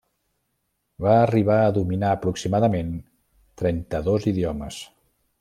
[1.05, 2.91] Va arribar a dominar aproximadament
[3.65, 4.81] trenta-dos idiomes.